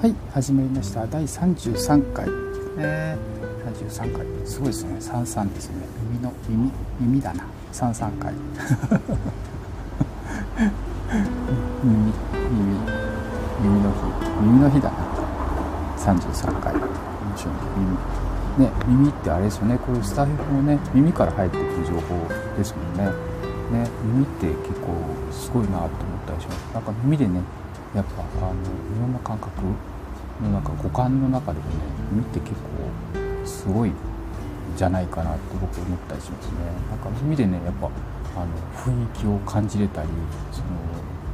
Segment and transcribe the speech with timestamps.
[0.00, 1.04] 始まりました。
[1.08, 2.24] 第33回。
[2.76, 3.18] ね。
[3.66, 4.24] 33回。
[4.46, 4.94] すごいですね。
[5.00, 5.74] 33ですね。
[6.12, 6.70] 耳の耳
[7.00, 7.44] 耳だな。
[7.72, 8.32] 33回。
[11.82, 12.14] 耳耳
[13.60, 13.96] 耳の日。
[14.40, 14.96] 耳の日だな。
[15.96, 16.74] 33回。
[16.74, 16.82] 面
[17.36, 17.54] 白い
[18.56, 18.68] 耳。
[18.68, 19.78] ね耳ってあれですよね。
[19.78, 21.98] これスタイフもね耳から入ってくる情報
[22.56, 23.10] ですもんね。
[23.72, 24.94] ね耳って結構
[25.32, 25.90] すごいなと思っ
[26.24, 26.72] たりします。
[26.72, 27.40] なんか耳でね
[27.94, 29.72] やっぱあのいろんな感覚の
[30.42, 31.72] なんか五感の中でもね
[32.12, 33.92] 耳って結構すごい
[34.76, 36.54] じゃないかなって僕思ったりしますね。
[36.90, 37.90] なんか耳でねやっぱ
[38.36, 40.08] あの雰囲気を感じれたり
[40.52, 40.66] その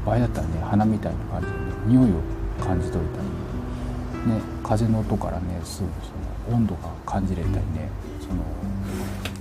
[0.06, 2.20] 場合だったらね鼻みたいな感じで、ね、匂いを
[2.64, 5.88] 感じ取れたり、ね、風の音からねすぐ
[6.46, 8.42] その温度が感じれたりねその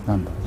[0.06, 0.40] なんだろう。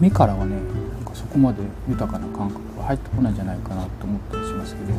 [0.00, 0.60] 目からはねな
[1.00, 4.92] んかそこまで豊かな感覚が入ってこないんじゃないかなと思ったりしますけど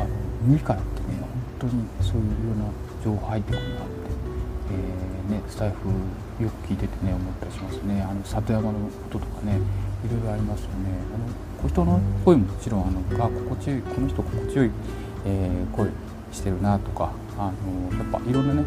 [0.00, 0.06] あの
[0.42, 1.21] 耳からってね
[1.62, 2.64] 当にそういうような
[3.04, 3.84] 情報入ってくるなって、
[5.30, 8.02] えー、ね、スタイフよく聞いててね思ったりしますね。
[8.02, 9.58] あの里山のこととかね
[10.04, 10.90] いろいろありますよね。
[11.14, 14.70] あの人の声ももちろんあのあ心地よいこの人心地よい、
[15.24, 15.88] えー、声
[16.32, 18.64] してるなとかあのやっぱいろんなね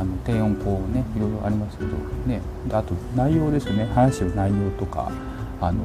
[0.00, 1.90] あの低音こうねいろいろありますけど
[2.26, 2.40] ね
[2.72, 3.84] あと内容ですよね。
[3.94, 5.12] 話してる内容とか
[5.60, 5.80] あの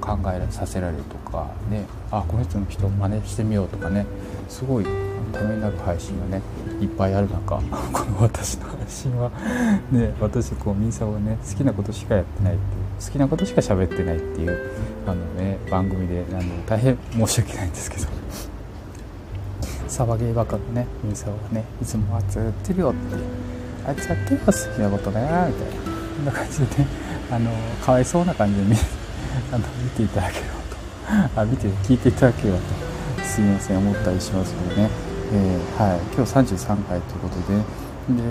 [0.00, 4.06] 考えさせられるとかねあこの人の人を真似してみようとかね
[4.48, 4.86] すごい
[5.32, 6.42] ためになる配信がね
[6.80, 7.56] いっぱいある中
[7.92, 9.30] この私の配信は
[9.90, 14.58] ね私こうみんさをね好きなことしかやってないっていう好きなことしか喋ってないっていう
[15.06, 18.06] あのね番組であの大変申し訳ないんですけど。
[19.88, 23.16] サバゲーバカのねミサはねいつもあいつやってるよって。
[23.86, 25.52] あいつやってるよ好きなことねみたいな。
[26.16, 26.86] こんな感じでね
[27.32, 27.50] あの
[27.82, 28.76] かわいそうな感じで見
[29.50, 30.52] あの見ていただければ
[31.32, 31.40] と。
[31.40, 32.64] あ見て聞いていただければと。
[33.24, 34.90] すみません思ったりしますのでね、
[35.32, 36.00] えー、はい。
[36.14, 37.82] 今日33回ということで。
[38.10, 38.22] で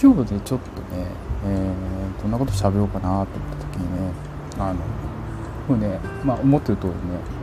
[0.00, 1.06] 今日でちょっとね、
[1.46, 4.10] えー、どんなこと喋ろうかなと思った時にね
[4.58, 4.74] あの
[5.68, 6.94] もうね、まあ、思ってる通りね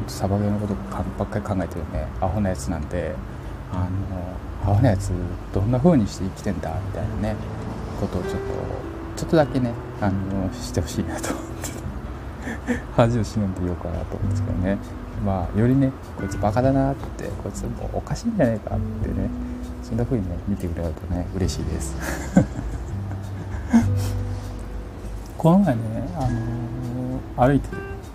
[0.07, 3.13] サバゲーのことばっかり考えてるねアホなやつなんで
[3.71, 3.87] あ
[4.67, 5.11] のアホなやつ
[5.53, 7.35] どんな風にして生きてんだみたいなね
[8.01, 9.71] ことをちょっとちょっとだけね
[10.01, 11.33] あのしてほしいなと。
[11.33, 11.71] 思って
[12.95, 14.77] 恥を忍んで言おうかなと思うんですけどね。
[15.25, 19.29] まあよりねこいつバカだなってこいつもうおかしいんじゃないかってね。
[19.83, 21.95] そんな風にね見てくれるとね嬉しいです。
[25.37, 25.81] この前ね
[26.17, 26.27] あ
[27.41, 27.69] の歩いて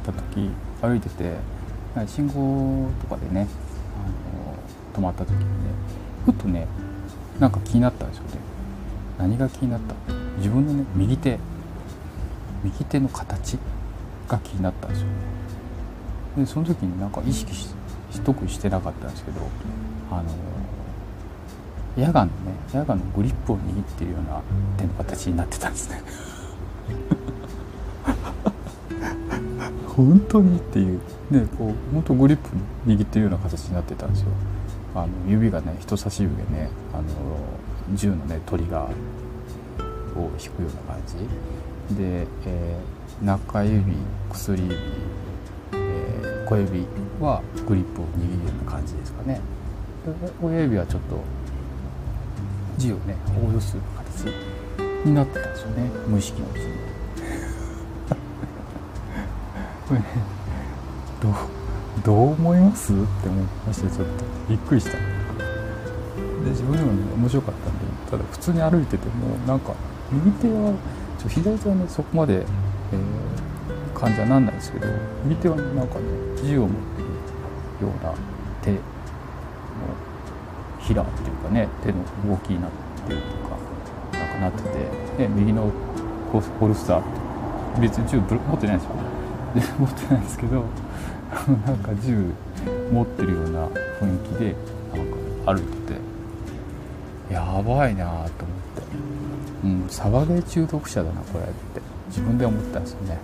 [0.05, 0.51] た時
[0.83, 1.37] 歩いてて
[2.07, 3.47] 信号とかでね
[4.95, 5.47] 止まった時にね
[6.25, 6.67] ふっとね
[7.39, 8.31] なんか気になったんですよね
[9.21, 9.95] 何が気になった？
[10.39, 11.39] 自分のね右手。
[12.65, 13.59] 右手の形
[14.29, 15.07] が気になったんですよ。
[15.07, 15.13] ね
[16.39, 17.69] でその時になんか意識し
[18.25, 19.41] 特にしてなかったんですけど
[20.11, 20.25] あの
[21.97, 22.33] ヤガのね
[22.73, 24.41] ヤガのグリップを握ってるような
[24.77, 26.03] 手の形になってたんですね。
[29.97, 31.01] 本当にっていう。
[31.31, 32.49] ねこう本当グリップ
[32.87, 34.29] 握ってるような形になってたんですよ。
[34.95, 37.03] あの指がね人差し指でねあの
[37.95, 38.91] 銃のねトリガー
[40.19, 41.17] を引くような感じ。
[41.97, 43.97] で、えー、中指
[44.31, 46.87] 薬指、えー、小指
[47.21, 49.41] はグリップを握るような感じですかね。
[50.43, 51.19] 親指はちょっと
[52.79, 54.33] 字をね応用する形
[55.05, 55.91] になってたんですよね。
[56.07, 56.65] 無意識のうちに。
[59.89, 60.07] これね
[61.21, 61.33] どう
[62.05, 62.93] どう思います？
[62.93, 64.93] って思いましてちょっとびっくりした。
[64.93, 65.01] で
[66.49, 67.70] 自分でもね面白かった。
[68.11, 69.75] ただ普通に歩いててもなんか
[70.11, 70.75] 右手は
[71.19, 74.87] ちょ左手はねそこまで、えー、感じはなんないですけど
[75.25, 76.03] 右手はねなんかね
[76.43, 78.15] 銃を持ってるような
[78.63, 78.79] 手の
[80.81, 82.71] ひらっていうかね手の動きになっ
[83.07, 84.63] てるとかなんかなって
[85.17, 85.71] て、ね、右の
[86.33, 87.03] ホルスターっ
[87.75, 88.25] て別に銃持
[88.57, 89.21] ってないですよね。
[89.55, 90.65] で 持ってないですけど
[91.67, 92.33] なんか銃
[92.93, 93.67] 持ってるような
[94.01, 94.57] 雰囲気で
[94.95, 96.10] なんか歩いてて
[97.31, 98.41] やばいなと思って。
[99.65, 101.81] うんサバゲー中毒者だなこれって。
[102.11, 103.19] 自分で思ったんですよね。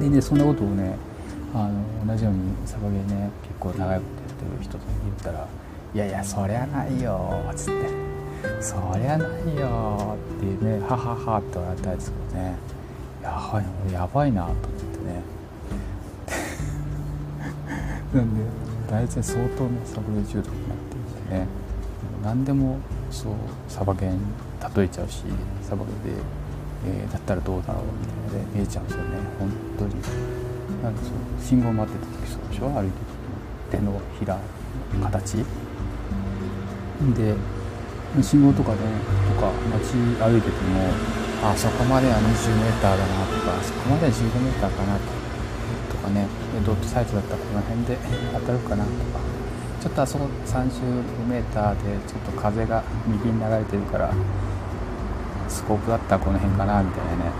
[0.00, 0.96] でねそんなことをね
[1.54, 4.04] あの同じようにサバゲーね結構長いことやって
[4.58, 5.48] る人と言ったら
[5.94, 7.88] 「いやいやそりゃないよ」っつって
[8.60, 12.54] 「そりゃないよ」っていうね「ははは」って笑ったんですけどね。
[13.22, 15.22] やばいなやばいなと思ってね。
[18.12, 18.42] なんで
[18.90, 21.61] 大体相当ねサバゲー中毒になっていてね。
[22.22, 22.78] 何でも
[23.10, 23.32] そう
[23.68, 24.18] サバゲーに
[24.76, 25.24] 例えちゃうし
[25.62, 26.22] サバゲーで、
[27.02, 29.18] えー、だったらどうだろうみたいなので見えちゃうんですよね。
[29.38, 29.94] 本当に。
[30.82, 32.70] なんかそう信号待ってた時そうでしょ？
[32.70, 32.96] 歩いて
[33.70, 34.38] 手のひら
[35.02, 35.44] 形。
[37.14, 37.34] で
[38.22, 38.78] 信号とかね
[39.34, 40.90] とか街歩いてても
[41.42, 44.96] あそこまでは 20m だなとかあそこまでは 15m かな
[45.90, 46.26] とかね。
[46.66, 47.96] ドットサイズだったらこの辺で
[48.34, 49.31] 当たるかなとか。
[49.82, 50.62] ちょっとあそこ 35m
[51.26, 54.14] でちょっと風が右に流れてるから
[55.48, 57.32] スコープだったらこの辺かなみたいなね。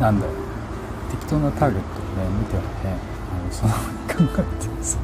[0.00, 0.36] なんだろう。
[1.12, 2.98] 適当なターゲットをね見てはね。
[3.30, 4.98] あのその考えてさ。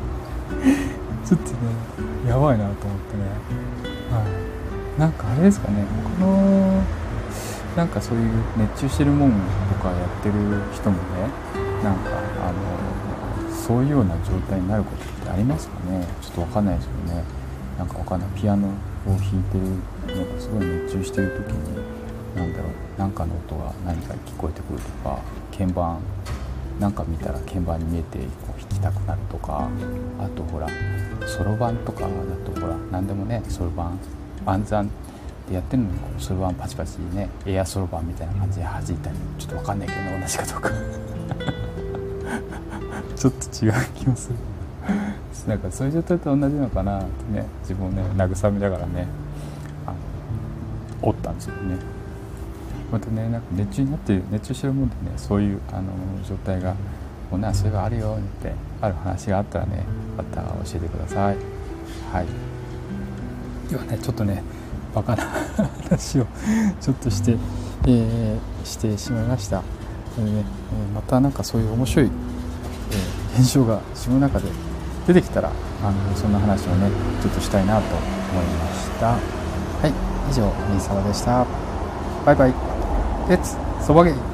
[1.25, 1.57] ちょっとね
[2.29, 3.23] やばいなと思ってね。
[4.11, 4.27] は
[4.99, 5.01] い。
[5.01, 5.85] なんかあれですかね。
[6.19, 6.83] この
[7.77, 9.37] なんかそういう熱中してるもんと
[9.81, 10.35] かやってる
[10.75, 11.03] 人もね
[11.85, 12.11] なんか
[12.43, 16.07] あのそういうような状態になることってありますかね。
[16.21, 17.25] ちょっと分かんないですよね。
[17.79, 18.29] なんか分かんない。
[18.41, 18.73] ピアノを
[19.07, 19.21] 弾い
[19.51, 21.83] てるのがすごい熱中してる時に
[22.37, 22.73] 何だろう。
[22.99, 25.19] 何かの音が何か聞こえてくるとか
[25.57, 25.99] 鍵盤
[26.79, 29.69] なんか見たら鍵盤に見えてこう弾きたくなるとか
[30.19, 30.69] あとほら
[31.27, 32.09] そろばんとかだ
[32.45, 33.99] とほら何でもねそろばん
[34.45, 34.91] 暗算
[35.49, 40.71] でやってるのにそろばんパチパチねエアそろばんみたいな感じで弾いたりちょっと分かんないけど同じかどうか。
[43.17, 44.52] ちょっと違う気もする。
[45.47, 49.07] なんかそういう状態と同じのかなってね自分をね慰めながらね
[49.87, 49.97] あの
[51.09, 51.77] おったんですよね。
[52.91, 55.93] またねなんか熱中になって熱中してるもんでねそういうあの
[56.29, 56.75] 状態が
[57.31, 59.85] もうなそういうのあるよってある話があったらね
[60.17, 61.37] また教えてください。
[62.13, 62.27] はい。
[63.71, 64.43] ではねちょっとね
[64.95, 65.25] バカな
[65.89, 66.27] 話を
[66.81, 67.37] ちょっとして、
[67.87, 69.63] えー、してしまいました、
[70.19, 70.45] えーね、
[70.95, 74.49] またなんかそういう面白い、えー、現象が自分の中で
[75.07, 75.51] 出てきたら
[75.83, 76.91] あのそんな話をね
[77.21, 79.07] ちょっとしたいなと思いました。
[79.07, 79.93] はい
[80.31, 81.45] 以上みさわでした。
[82.25, 82.55] バイバイ。
[83.29, 84.32] レッツそばげ。